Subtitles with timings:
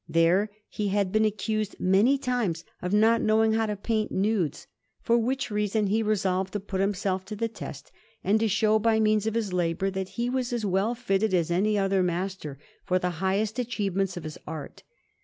[0.09, 4.65] There he had been accused many times of not knowing how to paint nudes;
[4.99, 7.91] for which reason he resolved to put himself to the test,
[8.23, 11.51] and to show by means of his labour that he was as well fitted as
[11.51, 14.81] any other master for the highest achievements of his art.